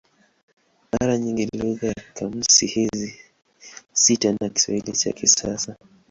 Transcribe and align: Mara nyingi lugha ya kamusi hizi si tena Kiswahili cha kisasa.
Mara 0.91 1.17
nyingi 1.17 1.45
lugha 1.57 1.87
ya 1.87 2.03
kamusi 2.13 2.65
hizi 2.67 3.19
si 3.93 4.17
tena 4.17 4.49
Kiswahili 4.49 4.91
cha 4.91 5.11
kisasa. 5.11 5.75